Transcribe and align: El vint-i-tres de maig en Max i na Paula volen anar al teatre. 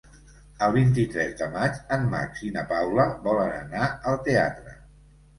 El 0.67 0.71
vint-i-tres 0.75 1.35
de 1.41 1.49
maig 1.55 1.75
en 1.97 2.07
Max 2.13 2.41
i 2.47 2.49
na 2.55 2.63
Paula 2.71 3.05
volen 3.27 3.53
anar 3.59 3.91
al 4.13 4.17
teatre. 4.29 4.75